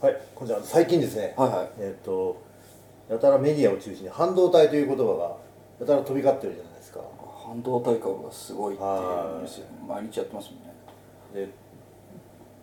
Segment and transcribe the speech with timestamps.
[0.00, 0.58] はい、こちは。
[0.64, 1.68] 最近ですね、はいはい。
[1.78, 2.40] えっ、と、
[3.10, 5.36] やたらメディアを中心に半導体という言葉が
[5.78, 7.00] やたら飛び交ってるじゃないですか。
[7.46, 9.42] 半導体株がすごいっていうはい。
[9.42, 10.72] ニュース毎日やってますもんね。
[11.34, 11.52] で、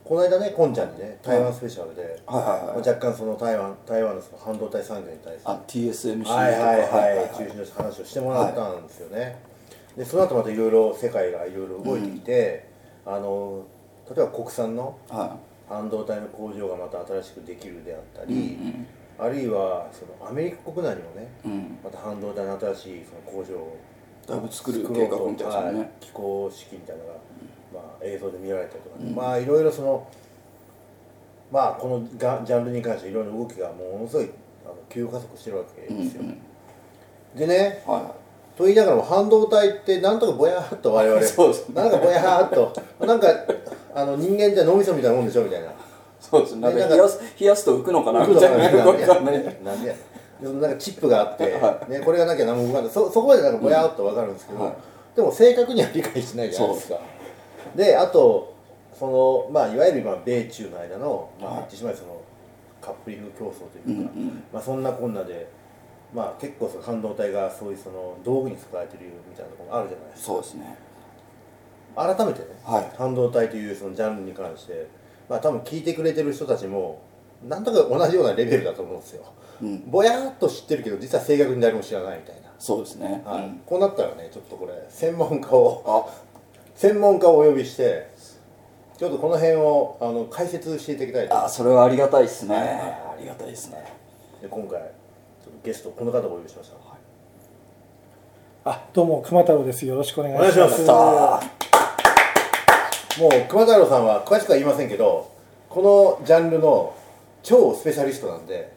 [0.03, 2.41] この間ね、こんちゃんにね、台湾スペシャルで、はい。
[2.41, 6.33] はいはい若干その台湾台湾のその半導体産業に対して、あ TSMC とか。
[6.33, 9.37] はいはいはい、はい中心の話をしてもらったんですよね。
[9.95, 12.67] で、その後またいろいろ世界がいろいろ動いてきて、
[13.05, 13.63] あの
[14.09, 15.37] 例えば国産のは
[15.67, 18.87] 半導体の工場がまた新しくできるであったり、いうん。
[19.19, 21.51] あるいはそのアメリカ国内にもねうん。
[21.51, 23.77] うんまた半導体の新しいその工場を
[24.27, 25.79] だいぶ作る計画みたいですよね。
[25.79, 27.15] はい気候式みたいなのが、
[27.73, 30.07] まあ、映像で見られたりとかね、まあいろいろその
[31.51, 34.29] まあこのがジャンルに関していろいろ動きがものすごい
[34.65, 36.23] あの急加速してるわけですよ、
[37.35, 38.15] でねは
[38.57, 43.27] と言いながらも半導体ってなんとかぼやっと我々 そうですねなんかぼやっとなんか
[43.97, 45.71] あの人間って脳みそみたいなもんでしょみたいな。
[46.19, 46.71] そうですね。
[46.71, 48.27] 冷やす冷やすと浮くのかな？
[48.27, 48.69] みたいな。
[48.69, 49.63] よくわかんない。
[49.63, 49.95] なんで
[50.39, 54.75] なんかチップがあって、はね、これがなきゃ何も動かないそそこまでなんかぼやっと分かるんですけど、はい。
[55.15, 56.99] でも正確には理解してないじゃないですか。
[57.75, 58.55] であと
[58.93, 61.59] そのまあいわゆる今米中の間の、まあ、はい。
[61.61, 62.21] 言ってしまえばその
[62.79, 64.11] カップリング競争というか、
[64.53, 65.49] まあ、そんなこんなで、
[66.13, 70.27] まあ、結構その半導体がそういうその道具に使われてるみたいなところもあるじゃないですか。
[70.27, 70.77] そうですね
[71.97, 72.91] 改めてね、はい。
[72.97, 74.87] 半導体というそのジャンルに関して、
[75.27, 77.01] まあ、多分聞いてくれてる人たちも
[77.47, 79.25] なんとか同じようなレベルだと思うんですよ。
[79.61, 79.83] うん。
[79.89, 83.23] ぼやっと知ってるけど実は正確に誰も知らないみたいそうですね。
[83.25, 83.43] な、はい。
[83.43, 83.61] うん。
[83.65, 86.05] こうなったらねちょっとこれ専門家をあ。
[86.75, 88.09] 専門家をお呼びして
[88.97, 91.45] ちょっとこの辺をあの解説していただきたいと。
[91.45, 92.55] あそれはありがたいですね。
[92.55, 92.67] はい。
[92.67, 92.77] はい
[93.17, 93.83] ありがたいですね。
[94.41, 96.75] で今回ちょっとゲストこの方をお呼びしました、
[98.69, 99.85] あどうも熊太郎です。
[99.87, 100.59] よろしくお願いします。
[100.59, 101.66] お願いします
[103.19, 105.31] もう熊太郎さんは詳しくは言いませんけど
[105.69, 106.95] このジャンルの
[107.43, 108.73] 超スペシャリストなんで。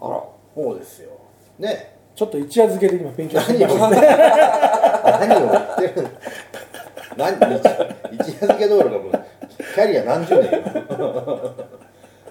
[0.00, 0.22] あら。
[0.54, 1.10] そうですよ。
[1.58, 1.96] ね。
[2.14, 6.10] ちょっと一夜漬けで今勉強して何をきま言した何を言ってるの？
[7.16, 7.36] 何？
[7.36, 7.62] 一
[8.12, 9.12] 一夜漬け道路がもう
[9.74, 10.58] キャリア何十年よ。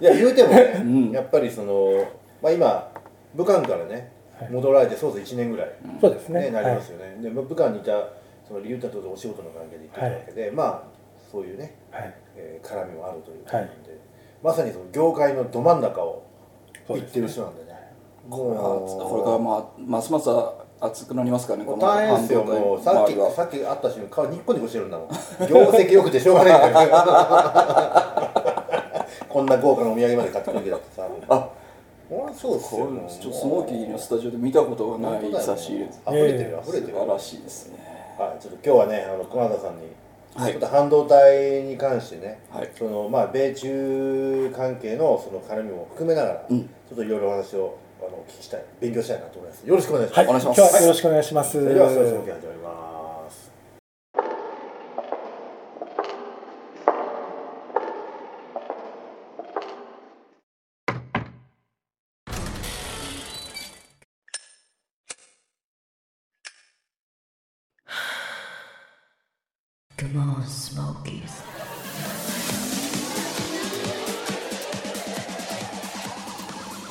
[0.02, 1.12] いや言うてもね、ん。
[1.12, 2.06] やっぱりその、
[2.42, 2.92] まあ、今
[3.34, 4.52] 武漢からねはい。
[4.52, 6.42] 戻られてそうそう1年ぐらい、そうですね。
[6.42, 8.10] ねなりますよね、で武漢にいた
[8.48, 10.97] その理由ってとお仕事の関係で行ってたわけで、まあ
[11.32, 13.74] そういうね、はい、はいえー絡みもあるということなんで、
[14.44, 16.24] まさにその業界のど真ん中を
[16.88, 17.68] 行ってる人なんでね。
[18.30, 18.64] これは
[19.10, 20.30] これからまあますます
[20.80, 22.44] 熱くなりますからねこの大変ですよ。
[22.44, 25.10] もうさっきさっき会った瞬間顔ニッコニコしてるんだもん。
[25.50, 26.90] 業績良くてしょうがないんだよ
[29.30, 31.08] こんな豪華なお土産まで買ってくるけどさ。
[31.30, 31.50] あ
[32.34, 36.98] そうですこよれちょっとスモーキーのスタジオで見たことがない差し入れです溢れてる溢れ素てる。
[37.00, 37.78] 晴らしいですね。
[38.18, 39.88] はい、ちょっと今日はねあの熊田さんに、
[40.38, 40.52] はい。
[40.54, 42.70] ちょっと半導体に関してね、はい。
[42.78, 46.62] そのまあ米中関係のその絡みも含めながら、うん。
[46.62, 48.64] ちょっといろいろお話をあのお聞きしたい。
[48.80, 49.68] 勉強したいなと思います。
[49.68, 50.60] よろしくお願いします、はい、お願いします。
[50.60, 51.24] 今日はよろしくお願い。
[51.24, 52.67] します、ではそろそろ始まります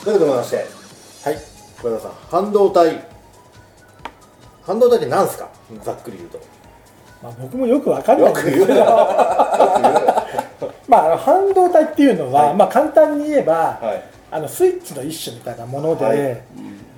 [0.07, 1.39] ということでございましてはい
[1.83, 3.05] 小田さん半導体
[4.63, 5.51] 半導体って何すか
[5.83, 6.41] ざっくり言うと
[7.21, 8.75] まあ、僕もよくわかんないんですけど
[10.87, 16.43] まああの半導体っていうのは、はいまあ、簡単に言えば、はいあのスイッチの一種みたいなもので、はい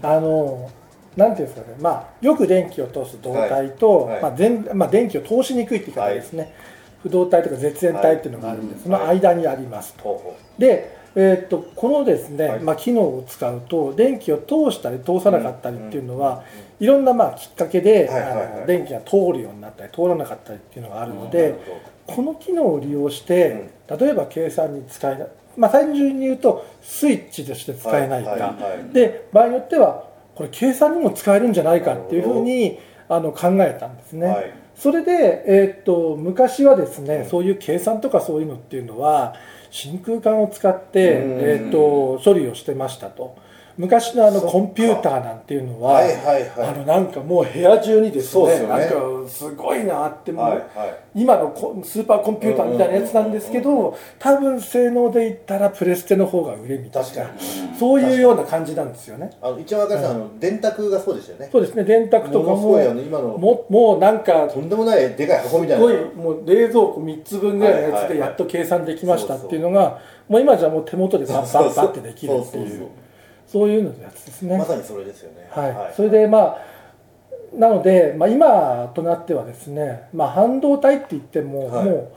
[0.02, 0.70] あの
[1.16, 6.54] なんていうんですかね、まあ、よく電気を通す導体と、はいはいまあ全まあ、電気を通しにくいって言い方ですね、
[7.02, 10.36] 不動体とか絶縁体っていうのがあるんで、はいその間にありますと。
[10.58, 12.60] で、えーっとこのですね、はい。
[12.60, 16.44] まあ、機能を使うと電気を通したり通さなかったりっていうのは、
[16.78, 21.54] いろんなまあきっかけで、あの電気が通るようになったり通らなかったりっていうのがあるのうで、なる
[22.06, 28.94] ほこの機能を利用して、例えば計算に使えない、まあ、単純に言うとスイッチとして使えないか、はいはいはい。
[28.94, 30.04] で場合によっては
[30.36, 32.78] これ計算にも使えるんじゃないかっていうふうに
[33.08, 34.26] あの考えたんですね。
[34.28, 39.34] はいそれで、えーっと昔はですね、うんそういう計算とかそういうのっていうのは
[39.70, 43.36] 真空管を使って、うんえーっと処理をしてましたと。
[43.78, 46.68] 昔のあのコンピューターなんていうのは、はいはいはい。
[46.68, 48.78] あのなんかもう部屋中にですねそうですよね。
[48.80, 50.98] なんかすごいなってもう、はいはい。
[51.14, 57.30] 今のコスーパーコンピューターみたいなやつなんですけど、多分性能で言ったらプレステの方が上みたいな
[57.78, 59.30] そういうような感じなんですよね。
[59.40, 61.48] あの一番分かりやすいのはあの電卓がそうですよね。
[61.52, 65.86] そうですね電卓とかも今のももうなんかとんでもないでかい箱みたいな。
[65.86, 72.88] すごいもう冷蔵庫3つ分ぐらいのやつでやっと計算できましたっていうのがもう今じゃもう手元でバッバッバッってできるってそうそうそういう
[73.48, 74.56] そういうののやつですね。
[74.56, 75.48] まさにそれですよね。
[75.50, 76.58] はい、それでまあ
[77.54, 81.84] なので、まあ、今となってはですね、まあ、半導体って言っても、はい。
[81.86, 82.08] もう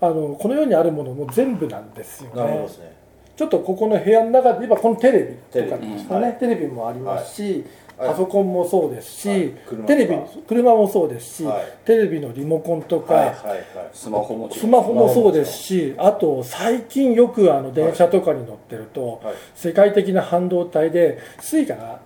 [0.00, 2.36] あのこの世にあるものも全部なんですよね。
[2.36, 2.96] なるほどですね。
[3.36, 6.38] ちょっとここの部屋の中で言えばこのテレビとかですかね、はい。
[6.38, 7.64] テレビもありますし、はい
[7.98, 9.50] パソコンもそうですし、はい。
[9.66, 10.16] 車テレビ
[10.46, 11.64] 車もそうですし、はい。
[11.84, 13.64] テレビのリモコンとか、はいはいはい。
[13.92, 19.34] スマホもスマホもそうですしあと最近よくあの電車とかに乗ってると、はい。
[19.54, 22.00] 世界的な半導体で Suica が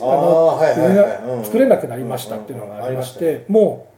[0.00, 0.60] あ
[1.44, 3.88] 作れなくなりましたっていうのがありましても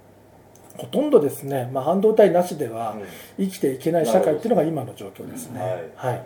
[0.76, 3.46] うほとんどですね、まあ、半導体なしではうん。
[3.46, 5.60] 生きていけない社会っていうのが今の状況ですね。
[5.96, 6.12] はい。
[6.12, 6.22] はい。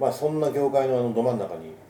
[0.00, 1.87] まあそんな業界のあのど真ん中にまあ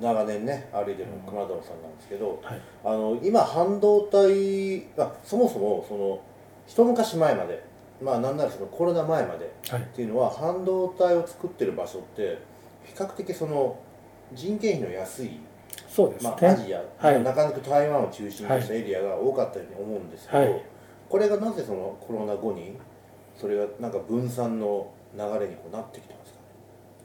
[0.00, 2.60] 長年ね歩いてる熊田さんなんですけど、はい。
[2.84, 6.20] あの今半導体あそもそもその
[6.66, 7.62] 一昔前まで
[8.02, 9.80] まあなんならそのコロナ前まではい。
[9.80, 12.38] っていうのは半導体を作ってる場所って
[12.84, 13.78] 比較的その
[14.32, 15.40] 人件費の安い、
[15.88, 17.22] そうですね、まあ、アジア、はい。
[17.22, 20.62] なかなか台湾を中心としたエリアが多かったように思うんですけど、はい。
[21.08, 22.76] これがなぜそのコロナ後に
[23.36, 26.35] それがなんか分散の流れにこうなってきたんですか？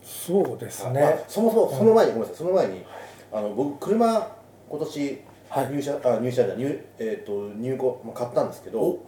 [0.01, 2.38] そうですね、まあ、そもそもその前に、ごめんなさい。
[2.38, 2.83] その前に
[3.31, 4.27] あの僕車
[4.69, 5.21] 今年
[5.51, 5.65] はい。
[5.74, 9.00] 入社、あ入社じゃ入,、えー、と入庫、まあ、買ったんですけど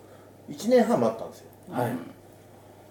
[0.50, 1.46] 1年半待ったんですよ。
[1.72, 1.92] はい。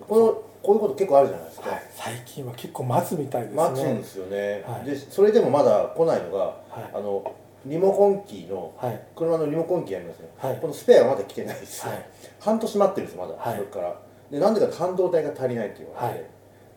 [0.01, 1.83] このこういうこと結構あるじゃないですか、はい。
[1.95, 3.57] 最近は結構待つみたいですね。
[3.63, 4.87] 待つんですよね、はい。
[4.87, 6.91] でそれでもまだ来ないのが、はい。
[6.95, 7.35] あの
[7.67, 9.01] リモコンキーのはい。
[9.15, 10.59] 車のリモコンキーありますね、はい。
[10.59, 12.07] このスペアがまだ来てないですよ、はい。
[12.41, 13.57] 半年待ってるんですよまだ、はい。
[13.57, 13.95] それから。
[14.31, 16.25] でなんでか半導体が足りないって言われ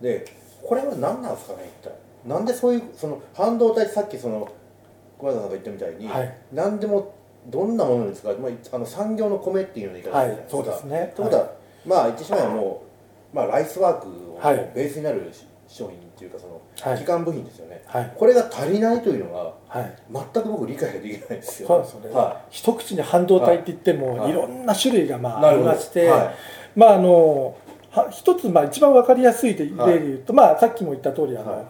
[0.10, 0.26] て、で
[0.66, 1.94] これは何なんですかね一体
[2.26, 4.52] なんでそういうその半導体さっきその
[5.18, 6.38] 小林さんが言ったみたいに、はい。
[6.52, 7.16] 何でも
[7.48, 10.44] どんなものに使う、まあ、あの産業の米っていうの言い方はいじゃない。
[10.44, 11.14] ですか、そうですね。
[11.16, 11.52] ということは、
[11.86, 12.84] まあ言ってしまえばも
[13.34, 14.72] う、まあ、ライスワークをはい。
[14.76, 15.32] ベースになる
[15.68, 17.04] 商品っていうかそのはい。
[17.04, 18.14] 基幹部品ですよね、はい。
[18.18, 19.96] これが足りないというのがはい。
[20.12, 21.68] 全く僕理解ができないですよ。
[21.68, 24.32] そうですよね、は一口に半導体って言っても、はい。
[24.32, 26.36] い、ろんな種類がまあありまして、はい。
[26.76, 27.54] まああのは
[28.12, 30.00] 一つまあ一番わかりやすい例ではい。
[30.00, 31.66] 言うと、まあさっきも言った通りあの、はい。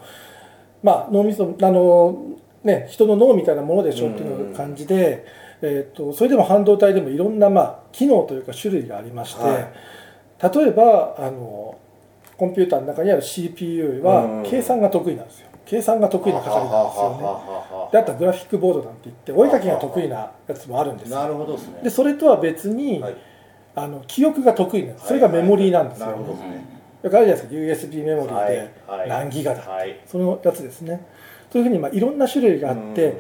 [0.84, 5.26] まあ脳みそあのね人の脳みたいなものでしょっていう感じで、
[5.62, 10.56] えー、とそれでも半導体でもいろんなまあ機能というか種類がありまして、はい。
[10.56, 11.78] 例えばあの
[12.38, 15.48] コンピューターの中にある CPU うんは計算が得意なんですよ。
[15.66, 17.92] 計算が得意な係なんですよね。
[17.92, 21.20] であとはグラフィックボードなんて言ってお絵かきが得意なやつもあるんですよ。
[21.20, 21.80] なるほどですね。
[21.84, 23.16] でそれとは別に、はい
[23.76, 26.66] あの記憶が得意なんですそれがメモリーなんですよ、なるほどですね。
[27.04, 28.34] だからあるじゃないですか USB メモリーで
[28.88, 31.06] はいはい何ギガだ、はいそのやつですね。
[31.52, 33.20] そういうふうにまあいろんな種類があって、うん。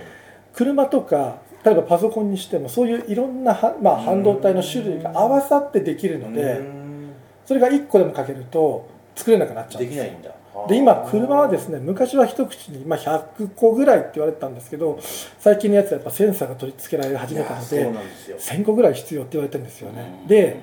[0.53, 7.09] 車とか例えばパソコンにしてもそういういろんなは、まあ、半導体の種類が合わさってできるので、うん。
[7.45, 10.31] それが1個でもかけると作れなくなっちゃうんですできないんだ
[10.67, 14.99] で今車はですね昔は一口に、まあ、100個ぐらいって言われてたんですけど
[15.39, 18.37] 最近のやつはやっぱセンサーが取り付けられ始めたのでなんですよ。
[18.37, 20.23] 1000個ぐらい必要って言われてるんですよね。
[20.27, 20.59] で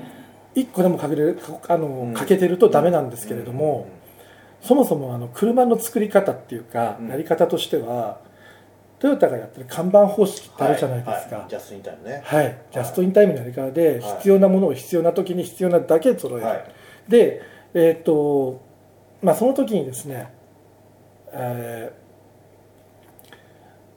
[0.55, 1.39] 1個でもかけれる
[1.69, 2.15] あの、うん。
[2.15, 3.89] かけてるとダメなんですけれども、
[4.61, 7.09] そもそもあの車の作り方っていうか、うん。
[7.09, 8.21] やり方としては
[8.99, 12.23] トヨタがやってる看板方式ってあるじゃないですか、ははジャストインタイムね。
[12.25, 14.17] はい、ジャストインタイムのやり方ではい。
[14.19, 16.65] 必要なものを必要な時に必要なだけ揃える、はい。
[17.09, 17.43] で
[17.75, 18.61] えっ、と
[19.23, 20.33] まあその時にですね、
[21.33, 22.03] えー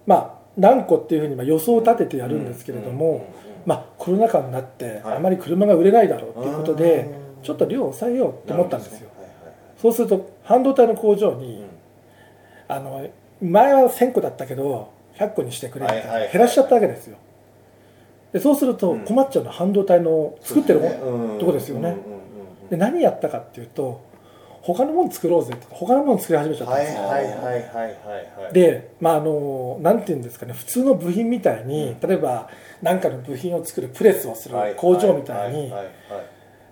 [0.05, 3.25] まあ何個っていうふうにまあ予想を立ててやるんですけれども、
[3.65, 5.17] まあコロナ禍になってはい。
[5.17, 9.09] あまり車が売れないだろうということで、うんちょっと量を抑えようって思ったんですよ。
[9.79, 11.65] そうすると半導体の工場に、うん。
[12.67, 13.07] あの
[13.39, 16.31] 前は1000個だったけど100個にしてくれみたいなはいはいはい。
[16.31, 17.17] 減らしちゃったわけですよ。
[18.33, 18.99] でそうするとうん。
[19.05, 20.81] 困っちゃうのは半導体の作ってる
[21.39, 21.97] とこですよね。
[22.69, 24.01] で何やったかっていうと
[24.65, 27.63] 他のもの作ろうぜとか他のもの作り始めちゃったんはいですよ、はいはいはいはい
[28.45, 32.49] はいでまああのなんていうんですかね普通の部品みたいに、例えば
[32.81, 34.75] 何かの部品を作るプレスをするはい。
[34.75, 35.71] 工場みたいに、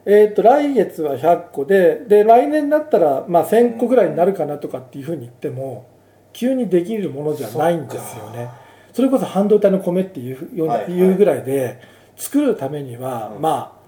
[0.06, 5.88] えー、と来月は100個でで来年になったら、まあ、1000個ぐらいになるかなとかっていうふうに言っても
[6.34, 8.50] 急にできるものじゃないんですよね。
[8.92, 10.94] それこそ半導体の米っていうような、はいはい。
[10.94, 11.80] いうぐらいで
[12.16, 13.42] 作るためには、うん。
[13.42, 13.84] まあ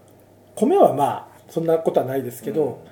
[0.56, 2.86] 米はまあそんなことはないですけど、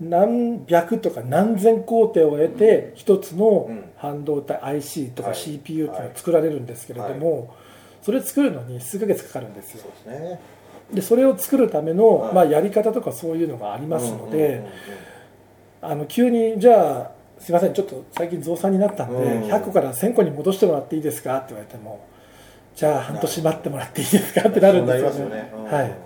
[0.00, 3.84] 何百とか何千工程を得て一つのうん。
[3.96, 5.38] 半導体 IC とかはい。
[5.38, 7.54] CPU っていうのが作られるんですけれども、
[8.02, 9.90] それ作るのに数ヶ月かかるんですよ。
[10.92, 12.34] でそれを作るための、はい。
[12.34, 14.64] まあ、やり方とかそういうのがありますので、
[15.80, 19.50] あの急にじゃあすいませんちょっと最近増産になったんで、うん。
[19.50, 22.06] 100個から1000個に戻してもらっていいですかって言われても
[22.74, 25.50] じゃあ半年待ってもらっていいですかってなるんですよね。
[25.70, 26.05] はい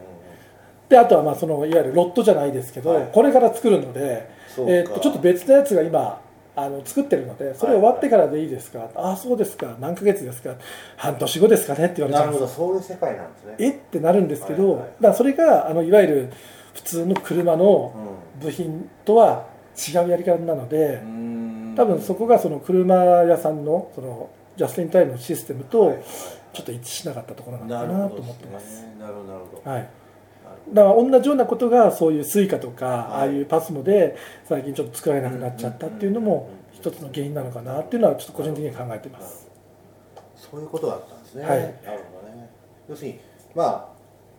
[0.91, 3.11] であとはまあそのいわゆるロットじゃないですけど、はい。
[3.13, 4.29] これから作るので、
[4.59, 6.21] えー、とちょっと別のやつが今
[6.57, 9.77] あの作ってるのでそれ終わってからでいいですか、ああそうですか。
[9.81, 10.57] 何ヶ月ですか？
[10.97, 11.87] 半年後ですかね？
[11.87, 12.67] って言われちなるほゃうんですど。
[12.67, 13.55] そういう世界なんですね。
[13.61, 13.71] え？
[13.71, 14.89] ってなるんですけど、はいはい。
[14.89, 16.33] だからそれがあのいわゆる
[16.75, 17.95] 普通の車の
[18.43, 19.47] 部品とは
[19.79, 21.75] 違うやり方なので、うん。
[21.77, 26.05] 多分そこがその車屋さんのそのジャストインタイムのシステムとはいはい。
[26.53, 28.83] ちょっと一致しなかったところなのなかなと思ってます。
[28.83, 28.97] ね。
[28.99, 29.71] なるほどなるほど。
[29.71, 29.89] はい、
[30.73, 32.97] だから同じようなことがそういう Suica とか、はい。
[32.97, 39.49] ああいう PASMO で最近ちょっと作られなくなっちゃったっていうのも一つの原因なのかなっていうのはちょっと個人的に考えてます。
[40.37, 41.43] そういうことだったんですね。
[41.43, 41.59] はい。
[41.59, 41.75] なる
[42.13, 42.51] ほどね。
[42.89, 43.21] 要するに
[43.55, 43.89] まあ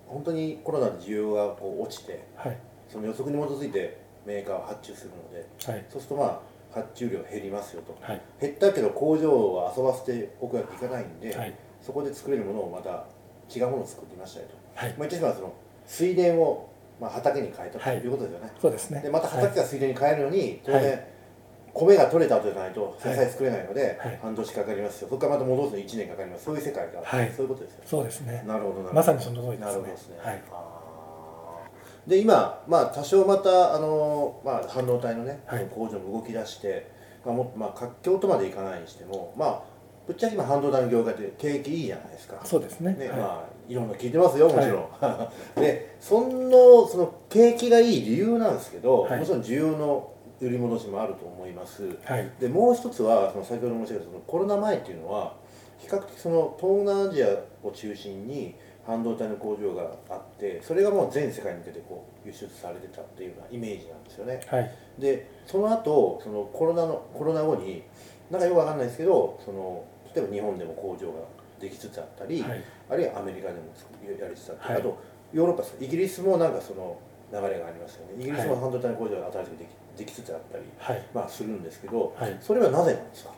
[0.08, 2.58] 本当にコロナで需要がこう落ちてはい。
[2.90, 5.86] その予測に基づいてメーカーは発注するのではい。
[5.90, 6.40] そうするとまあ
[6.74, 8.22] 発注量減りますよと、はい。
[8.40, 11.54] 減ったけど工場は遊ばせておくわけにいかないんで、はい。
[11.82, 13.06] そこで作れるものをまた
[13.54, 14.90] 違うものを作りましたよと、はい。
[14.92, 15.54] まあ、言ってしまえばその
[15.92, 16.70] 水田を、
[17.02, 17.98] まあ、畑に変えたとはい。
[17.98, 19.02] いうことですよね、そうですね。
[19.02, 19.42] でまたはい。
[19.42, 21.08] 畑が水田に変えるのに当然、はい。
[21.74, 23.16] 米が取れた後じゃないとはい。
[23.16, 24.20] 野菜作れないので、はい。
[24.22, 25.10] 半年かかりますよ。
[25.10, 27.34] そこからまた戻すのに1年かかりますそういう世界が、はい。
[27.36, 28.44] そういうことですよそうですね。
[28.48, 28.94] なるほどなるほど。
[28.94, 29.66] まさにその通りですね。
[29.66, 30.42] なるほどですね、はい。
[32.08, 35.68] で今、まあ、多少またあの、まあ、半導体のね、はい。
[35.70, 36.90] 工場も動き出して、
[37.26, 39.71] まあもまあ、活況とまでいかないにしても、まあ、
[40.08, 42.40] ぶっちゃけ今半導体の業界って景気いいじゃないですか。
[42.44, 42.94] そうですね。
[42.94, 43.20] ねはい。
[43.20, 44.90] まあ、いろんな聞いてますよもちろん、
[45.62, 49.20] でそのその景気がいい理由なんですけど、はい。
[49.20, 51.84] もちろん需要の売り戻しもあると思います。
[52.04, 52.30] はい。
[52.40, 55.36] でもう一つはその先ほど申し上げたそのコロナ前っていうのは
[55.78, 57.28] 比較的その東南アジア
[57.64, 58.56] を中心に
[58.86, 64.42] 半導体の工場があってそれがもう全世界に向けてこう輸出されてたっていうようなイメージなんですよね。
[64.48, 64.72] はい。
[64.98, 67.84] でその後そのコロナのコロナ後に
[68.32, 69.84] なんかよくわかんないですけどその
[70.16, 71.20] 例えば日本でも工場が
[71.60, 72.64] できつつあったり、はい。
[72.90, 73.60] あるいはアメリカでも
[74.20, 74.82] やりつつあったり、はい。
[74.82, 74.98] あと
[75.34, 76.98] ヨーロッパイギリスもなんかその
[77.32, 78.14] 流れがありますよね。
[78.20, 81.04] イギリスも半導体の工場が新しくできできつつあったり、はい。
[81.14, 82.38] まあ、するんですけど、はい。
[82.42, 83.32] それはなぜなんですか？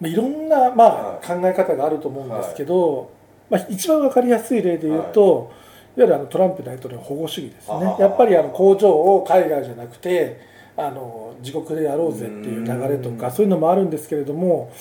[0.00, 3.10] まあいろんな、まはあ、考え方があると思うんですけど、
[3.50, 5.50] まあ、一番わかりやすい例で言うと、
[5.96, 7.96] い、わゆるあのトランプ大統領の保護主義ですね。
[7.98, 10.40] やっぱりあの工場を海外じゃなくて
[10.76, 13.18] あの自国でやろうぜっていう流れとうん。
[13.18, 14.72] かそういうのもあるんですけれども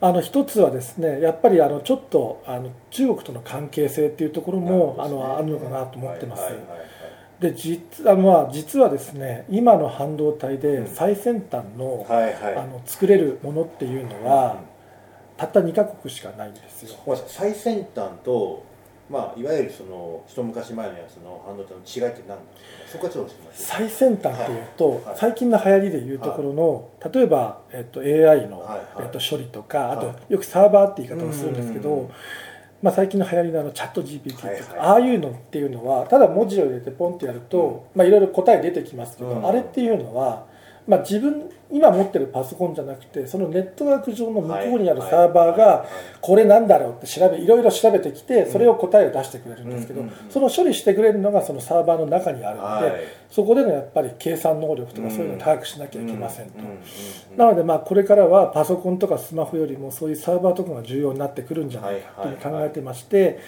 [0.00, 6.42] あの一つはですねやっぱりあのちょっとあの中国との関係性っていうところも、あのあるのかなと思ってます。
[6.42, 6.86] はいはいはいはい。
[7.40, 10.60] で実あのまあ実はですね今の半導体うん。
[10.60, 12.56] で最先端の,、はいはい。
[12.56, 14.60] あの作れるものっていうのは、
[15.36, 16.96] たった2カ国しかないんですよ。
[17.26, 18.64] 最先端と、
[19.10, 22.52] まあ、いわゆるその一昔前のやつの半導体の違いって何なんで
[22.88, 23.10] すか
[23.52, 25.04] 最先端っていうと、はい。
[25.04, 25.16] はい。
[25.16, 29.04] 最近の流行りでいうところの、例えば、えっと、AI の、はいはい。
[29.04, 32.10] えっと、処理とかあと、はよくサーバーって言い方をするんですけど、うん。
[32.82, 34.78] まあ、最近の流行りのあのチャット GPT とか、はいはい。
[34.78, 39.46] ああいうのっていうのはただ文字を入れてポンってやると、まあ、いろいろ答え出てきますけど、うん。
[39.46, 40.46] あれっていうのは、
[40.86, 45.86] まあ、自分今持ってるパソコンじゃなくてそのネットワーク上の向こうにあるサーバーが
[46.20, 53.00] これなんだろうって調べいろいろ調べてきてそれを答えを出してくれるんですけど、その処理してくれるのがそのサーバーの中にあるので、はい。
[53.30, 56.58] そこでのやっぱり計算能力とかうんそういうのを高くしなきゃいけませんと。
[57.36, 63.40] なのでまあこれからはパソコンとかスマホよりもそういうサーバーとかが重要になってくるんじゃないかという考えてまして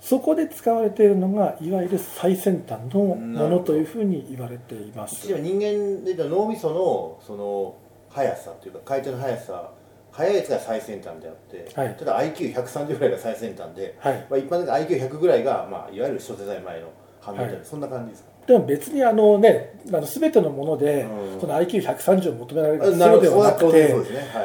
[0.00, 3.16] そこで使われているのがいわゆる最先端のも
[3.48, 5.26] のというふうに言われています。
[5.26, 7.74] 人間で言うと脳みそのその
[8.08, 9.72] 速さっていうか回転の速さ
[10.12, 11.96] 速いやつが最先端であって、はい。
[11.96, 14.26] ただ IQ130 ぐらいが最先端で、はい。
[14.30, 16.88] まあ、一般的に IQ100 ぐらいが、まあ、いわゆる諸世代前の
[17.20, 17.64] 半導体、はい。
[17.64, 18.30] そんな感じですか？
[18.48, 21.40] でも別にあのねあの全てのものでうん。
[21.40, 23.94] その IQ130 を求められるそうではなくて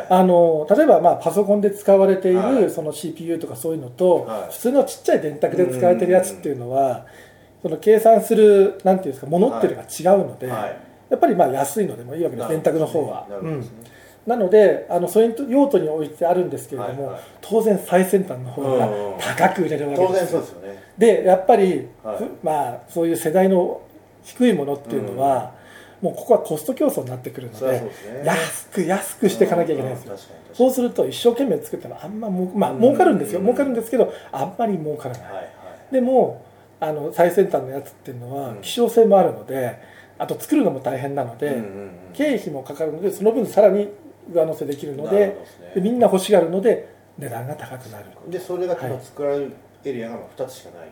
[0.10, 2.64] あの例えばまあパソコンで使われていはい。
[2.64, 4.52] るその CPU とかそういうのと、はい。
[4.52, 7.06] 普通のちっちゃい電卓で使われてるやつっていうのは、
[7.62, 10.78] その計算するなんていうんですかものっていうのが違うので、はい。
[11.10, 13.26] やっぱりまあ安いのでもいいわけです電卓の方は。
[13.42, 13.66] うん。
[14.28, 17.22] なのであのそういう用途に置いてあるんですけれども、はいはい。
[17.42, 20.38] 当然最先端の方がうん高く売れるわけ当然ですよ。
[20.38, 20.84] そうですよね。
[20.98, 22.18] でやっぱり、はい。
[22.18, 23.82] ふまあ、そういう世代の
[24.24, 25.54] 低いものっていうのは、
[26.02, 27.92] もうここはコスト競争になってくるのでね。
[28.26, 30.18] 安く安くしていかなきゃいけないんですよ、
[30.54, 32.80] そうすると一生懸命作ってもあんまもうまあうん。
[32.82, 33.40] 儲かるんですよ。
[33.40, 35.94] うん儲かるんですけどあんまり儲からない、にはいはい。
[35.94, 36.46] でも
[36.80, 38.62] あの最先端のやつっていうのはうん。
[38.62, 39.80] 希少性もあるので、
[40.18, 41.62] あと作るのも大変なので、
[42.14, 43.90] 経費もかかるのでその分さらに
[44.32, 45.36] 上乗せできるのでね。
[45.76, 48.92] でみんな欲しがるので値段が高くなる、でそれがはい。
[48.92, 49.52] 今作られる
[49.86, 50.88] エリアが2つしかない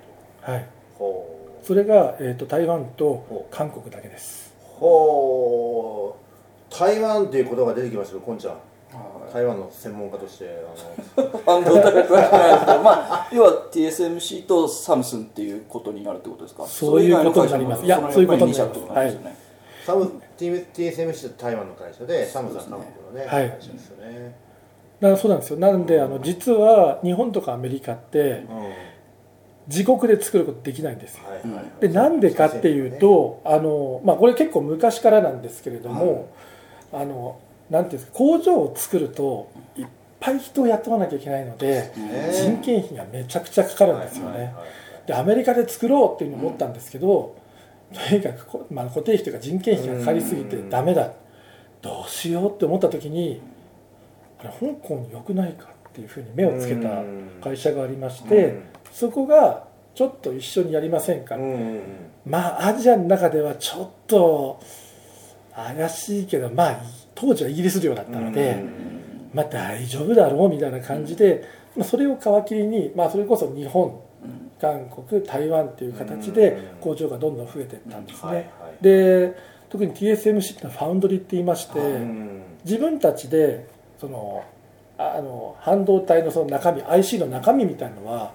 [0.45, 0.65] と、はい、
[0.97, 4.53] ほうそれが、えー、と台湾と韓国だけです。
[4.79, 6.73] ほう。
[6.73, 8.55] 台湾っていう言葉が出てきましたけどこんちゃん。
[9.33, 10.49] 台湾の専門家として
[11.15, 11.29] あの。
[11.45, 16.65] 半導体が詳しくないですけど、まあ、要は TSMC とサムスンっていうことになるってことですか？
[16.65, 17.85] そういうことになります。
[17.85, 18.79] いやそういうことになります。
[18.81, 19.35] になるってことですよね、
[19.85, 23.49] サム T- TSMC って台湾の会社でサムさん韓国のねはい。
[23.49, 24.35] 会社ですよね、
[24.99, 25.59] だからそうなんですよ。
[25.59, 28.57] なんであの実は日本とかアメリカってうん。
[28.57, 28.67] はい
[29.67, 31.23] 自国で作ることできないんですよ。
[31.25, 36.29] はいはいでなんでかっていうとあの、まあ、これ結構昔からなんですけれども、
[36.91, 37.39] あの
[37.69, 39.85] なんていうんですか工場を作るといっ
[40.19, 42.29] ぱい人を雇わなきゃいけないのでね。
[42.31, 44.53] 人件費がめちゃくちゃかかるんですよね、はいはいはい
[45.05, 47.35] でアメリカで作ろうっていうのを思ったんですけど、
[47.91, 50.69] とにかくこ、まあ、固定費というか人件費がかかりすぎてうん。
[50.69, 51.11] ダメだ。
[51.81, 53.41] どうしようって思った時に
[54.39, 57.03] あれ香港に良くないかっていうふうに目をつけた
[57.43, 61.37] 会社がありまして、そこがちょっと一緒にやりませんか、
[62.25, 64.61] まあアジアの中ではちょっと
[65.53, 66.81] 怪しいけどまあ
[67.13, 68.91] 当時はイギリス領だったので、うん。
[69.33, 71.43] まあ大丈夫だろうみたいな感じで、
[71.75, 73.99] まあ、それを皮切りに、まあ、それこそ日本
[74.59, 78.49] 韓国台湾っていう形で工場がどんどん増えていったんですね、
[78.81, 79.35] で
[79.69, 82.41] 特に TSMC ってのはファウンドリーって言いまして、うん。
[82.65, 83.67] 自分たちで
[83.99, 84.43] その
[85.01, 88.33] ああの半導体のその中身 IC の中身みたいのは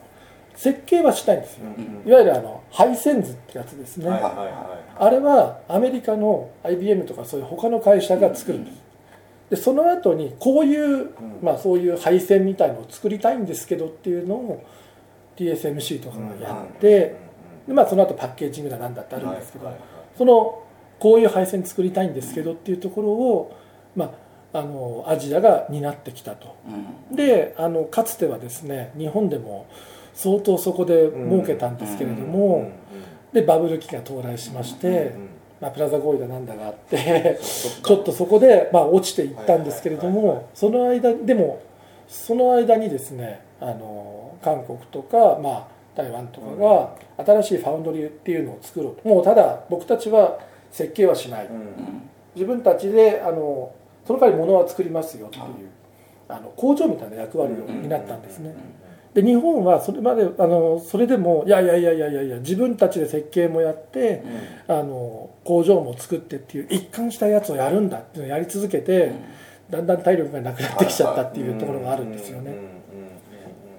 [0.55, 8.87] 設計はしたいんですよ、うんいわゆるあのハイセンズってやつですね、あれはアメリカの IBM とかそういう他の会社が作るんです。
[9.51, 14.65] でその後にこういう、まあ、そういう配線みたいのを作りたいんですけどっていうのを
[15.37, 17.15] TSMC とかがやって、
[17.69, 19.73] でまあ、その後パッケージングだなんだってあるんですけど、
[20.17, 20.63] その
[20.99, 23.57] こういう配線作りたいんですけどっていうところを、
[23.95, 24.11] まあ、
[24.57, 26.57] あのアジアが担ってきたと。
[27.11, 27.17] うん。
[27.17, 29.67] であのかつてはですね日本でも
[30.15, 32.33] 相当そこで儲けたんですけれどうん。
[32.33, 32.73] も、
[33.33, 35.29] でバブル期が到来しまして、うん。
[35.61, 40.45] まあ、プラザ合意だなんだがあってちょっとそこで、まあ、落ちていったんですけれどはいはいはいはい。
[40.45, 41.63] もその間でも
[42.09, 46.57] その間にですねあの韓国とか、まあ、台湾とか
[47.17, 49.09] が新しいファウンドリーっていうのを作ろうと。
[49.09, 50.39] もうただ僕たちは
[50.71, 51.47] 設計はしない。
[51.47, 52.11] うん。
[52.35, 53.73] 自分たちであの
[54.07, 55.45] その代わり物は作りますよっていう
[56.29, 58.55] あの工場みたいな役割を担ったんですね。
[59.15, 64.23] で日本はそれまであのそれでもいやいやいやいやいやいや自分たちで設計もやって
[64.69, 69.13] あの工場も作ってっていう一貫したやつをやるんだっていうのをやり続けて
[69.71, 72.55] だんだん体力がなくなってきちゃったっていうところがあるんですよね。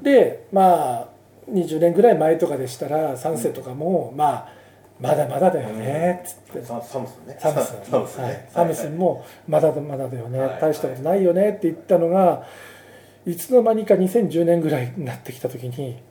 [0.01, 1.07] でまあ
[1.51, 4.56] 20年ぐらい前とかでしたらサンセとかも、まあ
[4.99, 6.65] まだまだだよねっつって。
[6.65, 7.37] ササムスンね。
[7.39, 7.85] サムスン。
[7.85, 8.31] サムスンはい。
[8.31, 10.61] ねサムスンもまだまだだよね、はい。
[10.61, 12.43] 大したことないよねって言ったのが
[13.25, 16.01] いつの間にか2010年ぐらいになってきた時に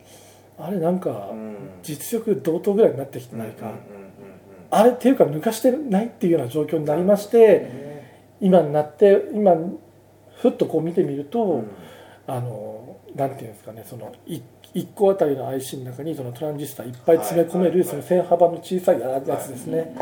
[0.59, 1.57] あれなんかうん。
[1.83, 3.70] 実力同等ぐらいになってきてないか、
[4.70, 8.27] あれっていうか抜かしてないっていうような状況になりまして、ね。
[8.40, 9.55] 今になって今
[10.37, 11.70] ふっとこう見てみると、うん。
[12.27, 14.40] あのなんていうんですかねそのい
[14.76, 19.96] 1個あたりの IC の中にそのトランジスタいっぱい詰め込めるその線幅の小さいやつですね、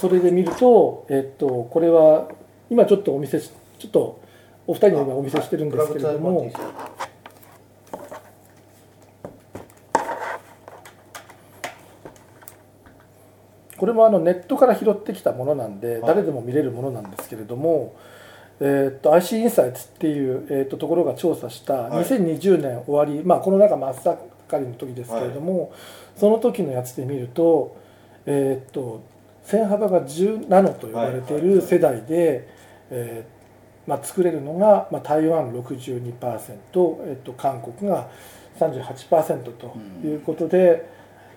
[0.00, 2.28] それで見ると、えっと、これは
[2.70, 4.22] 今ちょっとお見せしちょっと
[4.68, 6.52] お二人に今お見せしてるんですけれども、
[13.76, 16.02] これもあのネットから拾ってきたものなんで、はい。
[16.02, 17.96] 誰でも見れるものなんですけれども、
[18.60, 22.04] えーっと IC インサイツっていう、えーっとところが調査したはい。
[22.04, 23.94] 2020年終わり、まあ、コロナ禍真っ
[24.48, 25.72] 盛りの時ですけれども、
[26.16, 27.76] その時のやつで見ると,、
[28.26, 29.02] えーっと
[29.42, 32.48] 線幅が10ナノと呼ばれている世代で、
[32.90, 38.08] えーまあ、作れるのが、まあ、台湾62%、えっと韓国が
[38.58, 40.88] 38%ということで、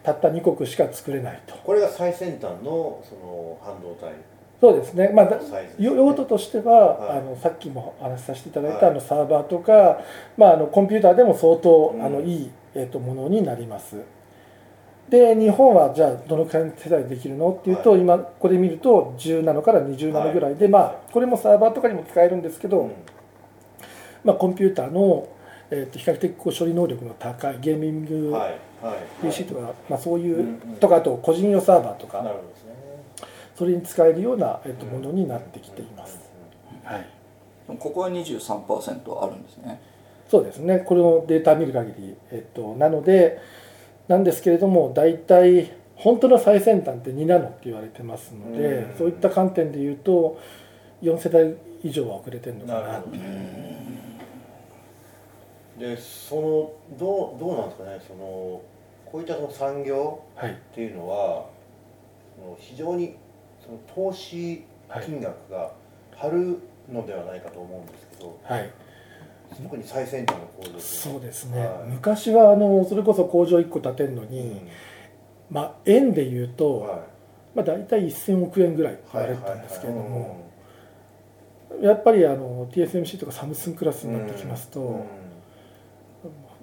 [0.04, 1.56] たった2国しか作れないと。
[1.64, 4.14] これが最先端のその半導体
[4.62, 5.38] そうですね、まあ、ね。
[5.78, 7.20] よ用途としては、はい。
[7.20, 8.92] あのさっきもお話しさせていただいた、はい。
[8.92, 10.02] あのサーバーとか、
[10.38, 12.04] まあ、あのコンピューターでも相当、うん。
[12.04, 13.96] あのいい、えー、とものになります。
[15.10, 18.02] で日本はじゃあどのくらいの世代できるのっていうと、はい。
[18.02, 22.92] 今ここで見ると10ナノから20ナノぐらいで、まあこれもサーバーとかにも使えるんですけど、うん。
[24.26, 25.30] まあ、コンピューターの、
[25.72, 28.36] えー、と比較的こう処理能力の高いゲーミング
[29.22, 30.76] PC とか、まあ、そういう、うんうん。
[30.76, 32.22] とかあと個人用サーバーとか。
[32.22, 32.59] なるほど
[33.60, 36.18] それに使えるような、えー、とものになってきています。
[36.86, 37.06] はい。
[37.78, 39.82] ここは23%あるんですね。
[40.30, 43.42] そうですね、これをデータ見る限り、えっと、なので、
[44.08, 48.98] なんですけれども、大体、本当の最先端って2ナノって言われてますので、うん。
[48.98, 50.40] そういった観点で言うと
[51.02, 53.18] 4世代以上は遅れてるのかななるほど
[55.86, 58.02] でそのどうどうなんですかね。
[58.08, 58.62] その
[59.06, 60.52] こういったその産業はい。
[60.52, 61.48] っていうのは
[62.38, 63.18] その非常に
[63.70, 64.64] その投資
[65.06, 65.72] 金額が
[66.16, 66.60] 張る
[66.92, 68.72] のではないかと思うんですけど、はい。
[69.64, 71.90] 特に最先端の工場っていうそうですね、はい。
[71.90, 74.68] 昔はあのそれこそ工場1個建てるのに、うん。
[75.52, 77.00] まあ円で言うと、はい。
[77.56, 80.52] まあ、大体1000億円ぐらい言われてたんですけれども
[81.82, 85.04] やっぱりあの TSMC とかサムスンクラスになってきますと、うん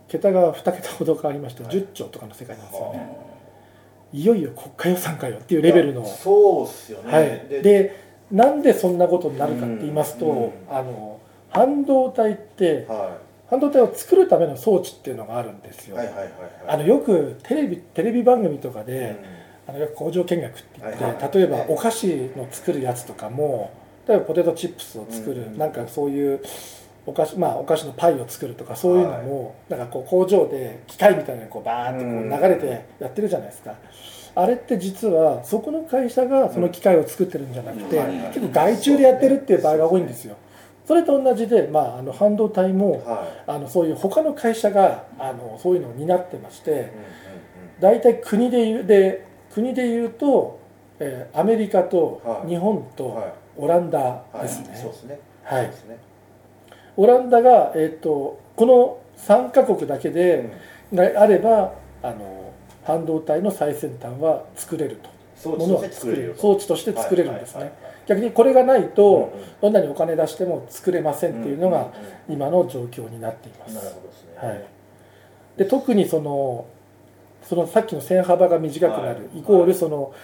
[0.08, 1.74] 桁が2桁ほど変わりまして、はい。
[1.74, 3.16] 10兆とかの世界なんですよね、
[4.12, 13.16] いよいよ国家予算かよっていうレベルの、そうっすよね、はい、でなんでそんなことになるかって言いますと、うんあの半導体っては
[13.48, 16.30] 半導体を作るための装置っていうのがあるんですよ、いはいはいはいはい。
[16.68, 18.86] あのよくテレビテレビ番組とかうん。
[18.86, 19.16] で、
[19.68, 21.32] あの工場見学って言って、はいはい。
[21.32, 23.72] 例えばお菓子の作るやつとかも
[24.08, 25.58] 例えばポテトチップスを作る、うん。
[25.58, 26.40] なんかそういう
[27.06, 33.74] お菓子まあお菓子のパイを作るとかそういうのも、なんかこう工場で機械みたいなのにこうバーッとこう流れてやってるじゃないですか、
[34.34, 38.00] あれって実はそこの会社がその機械を作ってるんじゃなくて、
[38.34, 40.36] 結構外注でやってるっていう場合が多いんですよ。
[40.84, 46.92] それと同じで、まあ、あの半導体もはあのそういう他の会社があのそういうのを担ってまして、
[47.80, 50.60] 大体国で言うで国で言うと、
[50.98, 52.48] えーアメリカとはい。
[52.48, 53.32] 日本うんとはい。
[53.58, 55.18] オランダはいですね、そうですね。
[55.42, 55.64] はい。
[55.64, 55.98] そうですね
[56.96, 60.50] オランダが、えー、とこの3カ国だけで、
[60.92, 62.52] があればあの
[62.84, 65.16] 半導体の最先端は作れると。
[65.36, 69.46] 装置作れるよ装置として作れるんですね、はいはいはい逆にこれがないと、うんうん。
[69.62, 71.92] どんなにお金出しても作れませんっていうのが
[72.28, 74.48] うん今の状況になっています、なるほどですね。
[74.48, 74.64] はい。
[75.56, 76.66] で特にその
[77.42, 79.40] そのさっきの線幅が短くなる、はい。
[79.40, 80.14] イコールその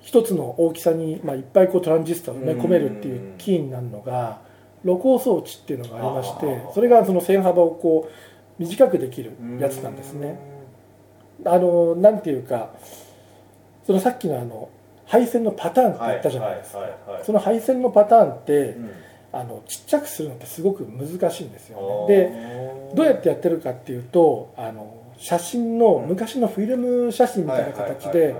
[0.00, 4.40] 一つの大きさに、まあ、いっぱいこうトランジスタを埋め込めるっていうキーになるのが
[4.84, 10.38] 露光装置っていうのがありましてそれがその線幅をこう短くできるやつなんですね。
[11.44, 12.70] あのなんていうか
[13.86, 14.68] そのさっきのあの
[15.06, 17.24] 配線のパターンって言ったじゃないですか、はいはいはい。
[17.24, 18.90] その配線のパターンって、うん。
[19.30, 22.14] あのちっちゃくするのってすごく難しいんですよね。
[22.14, 28.34] でどうやってやってるかっていうとあの写真の昔のフィルム写真みたいな形で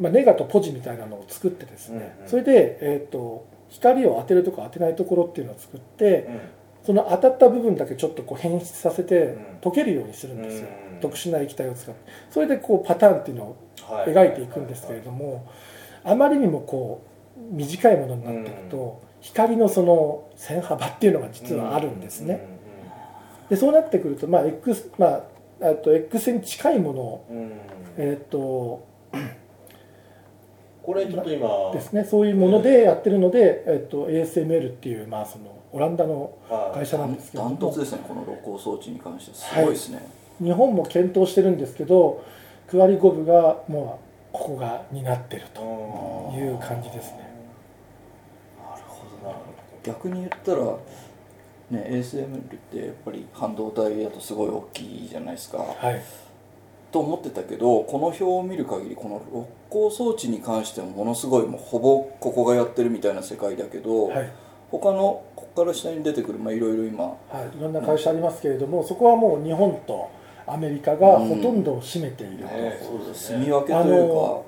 [0.00, 2.30] ネガとポジみたいなのを作ってですね、うんうん。
[2.30, 6.40] それで、えー、と光を当てるとか当てないところっていうのを作ってうん
[6.86, 9.42] その当たった部分だけちょっとこう変質させてうん。
[9.60, 11.00] 溶けるようにするんですよ、うん。
[11.00, 12.00] 特殊な液体を使って。
[12.30, 14.12] それでこうパターンっていうのをはい。
[14.12, 15.48] 描いていくんですけれども
[16.04, 17.04] あまりにもこ
[17.36, 22.46] う短いものになっていくと光のその線幅っていうのが実はあるんですね。
[23.50, 25.22] でそうなってくると、まあ X まあ、
[25.60, 27.26] あと X に近いものを、
[27.96, 28.85] えー、と
[30.86, 36.78] これちょっと今ですね、そういうものでやってるので、えー、と ASML っていう、まあ、そのオランダのはい。
[36.78, 37.50] 会社なんですけれど。
[37.50, 40.00] もダントツですねこの露光装置に関してすごいですね、
[40.40, 42.24] 日本も検討してるんですけど
[42.68, 43.98] クアリゴブがも
[44.32, 47.30] うここが担ってるという感じですね。
[48.56, 49.36] なるほどな
[49.82, 50.64] 逆に言ったら
[51.70, 55.58] ね ASML ってやっぱり半導体だとすごい大きいじゃないですか。
[55.58, 56.00] はい
[56.96, 64.32] と思ってたけどこの表を見る限りこの六光装置に関してもものすごいもうほぼここがやってるみたいな世界だけど、はい。
[64.70, 67.04] 他のここから下に出てくるまあいろいろ今。
[67.04, 67.16] は
[67.54, 70.10] い、いろんな会社ありますけれども、そこはもう日本と
[70.46, 73.32] アメリカがほとんどを占めていると、ねそうです。
[73.32, 74.42] ね住み分けというか。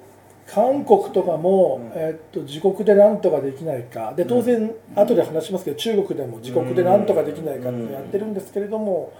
[0.46, 1.92] 韓国とかも、うん。
[1.94, 4.14] えーっと自国でなんとかできないか。
[4.16, 9.12] で当然後で話しますけど中国でも自国でなんとかできないかってやってるんですけれども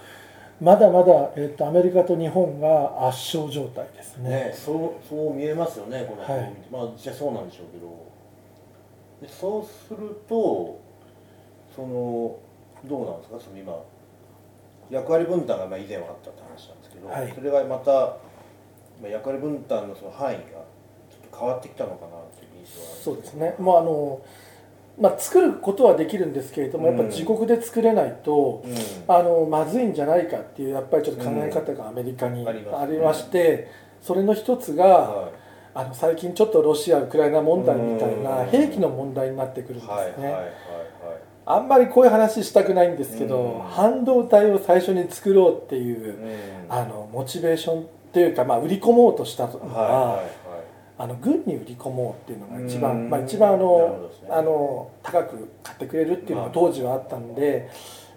[0.61, 4.31] まだまだ、えーっとアメリカと日本が圧勝状態ですね。
[4.31, 6.53] ねそうそう見えますよねこのはい。
[6.71, 8.09] まあ実際そうなんでしょうけど。
[9.23, 10.81] でそうすると
[11.75, 12.37] その
[12.85, 13.41] どうなんですか？
[13.41, 13.79] その今
[14.91, 17.33] 役割分担がまあ以前はあったって話なんですけど、はい。
[17.33, 18.19] それがまた、ま
[19.07, 20.57] あ、役割分担のその範囲がちょ
[21.27, 23.55] っと変わってきたのかなっていう印象はそうですね。
[23.59, 24.21] もうあの、
[25.01, 29.15] まあ、作ることはできるんですけれどもやっぱ自国で作れないと、うん。
[29.15, 33.71] あのまずいんじゃないかっていうやっぱりちょっと考え方がアメリカにうんありまして、
[34.03, 35.31] それの一つが、は
[35.75, 38.49] あの最近ちょっとロシア・ウクライナ問題みたいなうん。
[38.49, 40.51] 兵器の問題になってくるんですね、いはいはいはいはい。
[41.47, 43.61] あんまりこういう話したくないんですけど、うん。
[43.63, 46.37] 半導体を最初に作ろうっていう、うん。
[46.69, 50.38] あのモチベーションっていうか、まあ、売り込もうとしたのが、はいはいはい
[50.99, 53.11] あの軍に売り込もうっていうのが一番、うん。
[53.11, 54.29] まあ、一番あのね。
[54.29, 57.71] あの高く買ってくれるっていうのが当時はあったんで、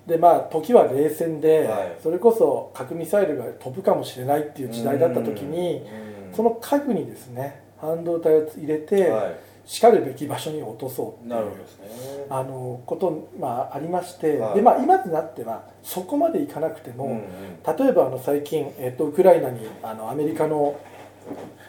[0.08, 1.98] でまあ時は冷戦で、はい。
[2.02, 5.84] それこそ核ミサイルが飛ぶかもしれないっていう時代だった時に
[6.28, 6.36] うん。
[6.36, 9.32] その家具にですね半導体を入れて、は
[9.66, 12.26] しかるべき場所に落とそうっていういなるほどですね。
[12.30, 14.56] あのこと、まあ、ありまして、はい。
[14.56, 17.78] でまあ、今となってはそこまでいかなくても、うんうん。
[17.78, 20.80] 例えばあの最近、えっと、ウクライナにあのアメリカの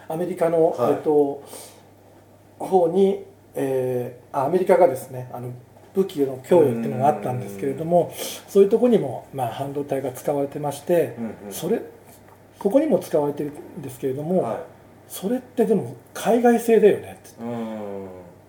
[0.09, 0.93] アメリカの、はい。
[0.93, 1.43] えっと、
[2.59, 5.53] 方に、えーあアメリカがですねあの
[5.95, 8.15] 武器の供与っていうのがあったんですけれども
[8.49, 11.53] そういうところにも、まあ、半導体が使われてまして、うんうん。
[11.53, 11.83] それ
[12.59, 14.65] ここにも使われてるんですけれども、は
[15.09, 17.43] それってでも海外製だよねって。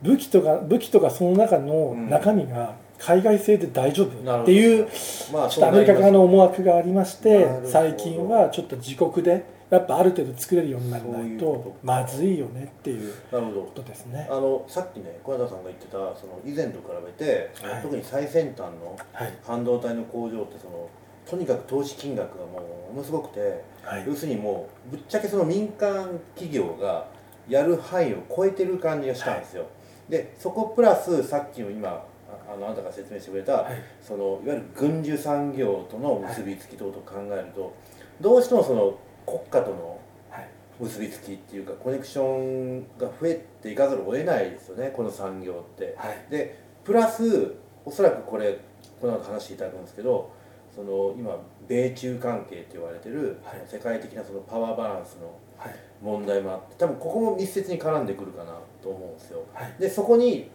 [0.04, 4.88] 武器とか武器とかその中の中身が海外製で大丈夫っていう、
[5.34, 13.62] まあちょっとアメリカ側の思惑がありまして最近はちょっと自国でやっぱある程度作れるようにならないととまずいよねっていうなるほど。
[13.64, 14.28] ことですね。
[14.30, 14.36] あ。
[14.36, 17.82] のさっきね小田さんが言ってたその以前と比べて、はい。
[17.82, 19.34] 特に最先端のはい。
[19.44, 20.90] 半導体の工場ってその
[21.26, 22.60] とにかく投資金額がも
[22.92, 24.06] うものすごくて、はい。
[24.06, 27.08] 要するにもうぶっちゃけその民間企業が
[27.48, 29.66] やる範囲を超えてる感じがしたんですよ、
[30.08, 33.82] でそこプラスさっきの今ああのあなたが説明してくれた、はい。
[34.02, 37.74] そのいわゆる軍需産業との結びつき等々考えると、
[38.22, 40.50] どうしてもその国家とのはい。
[40.80, 45.96] 結びつきっていうかコネクションが増えていかざるを得ないですよねこの産業って。
[45.98, 46.32] はい。
[46.32, 47.56] でプラス
[47.86, 48.60] おそらくこれ
[49.00, 50.32] この後話していただくんですけど
[50.76, 53.62] その今米中関係って言われてる、はい。
[53.68, 55.76] 世界的なそのパワーバランスのはい。
[56.02, 59.44] 問題もあって多分ここも密接に絡んでくるかなと思うんですよ。
[59.54, 59.74] はい。
[59.80, 60.50] でそこに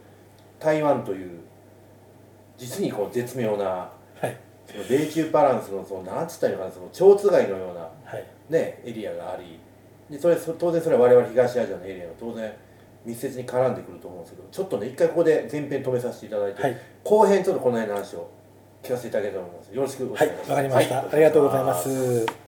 [0.58, 1.40] 台湾という
[2.58, 4.36] 実にこう絶妙なはい。
[4.66, 9.58] その米中バランスのそのなんつったらいいのかなその蝶つがいのようなはいね、エリアがあり
[10.10, 12.52] でそれそ当然それは我々東アジアのエリアが当然
[13.04, 16.76] 密接に絡んでくると思うんですけどちょっとね一回ここで前編止めさせていただいて、はい。
[17.04, 18.30] 後編ちょっとこの辺の話を
[18.82, 19.74] 聞かせていただけたらと思います。
[19.74, 20.50] よろしくお願いします。
[20.50, 21.08] はいわかりました、はい。
[21.12, 22.47] ありがとうございます。